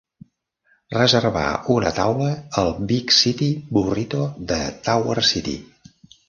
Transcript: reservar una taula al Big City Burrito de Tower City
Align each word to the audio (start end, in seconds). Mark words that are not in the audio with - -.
reservar 0.95 1.43
una 1.73 1.91
taula 1.99 2.29
al 2.61 2.71
Big 2.93 3.13
City 3.19 3.51
Burrito 3.79 4.23
de 4.53 4.59
Tower 4.89 5.25
City 5.35 5.57